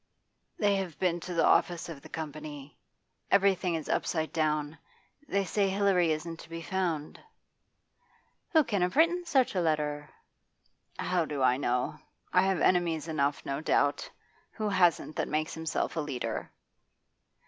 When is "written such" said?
8.95-9.53